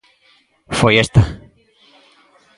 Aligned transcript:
Foi 0.77 0.93
esta. 1.03 1.21